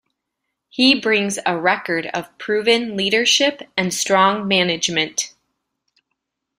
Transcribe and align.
He 0.67 0.99
brings 0.99 1.37
a 1.45 1.55
record 1.61 2.07
of 2.07 2.35
proven 2.39 2.97
leadership 2.97 3.61
and 3.77 3.93
strong 3.93 4.47
management. 4.47 5.35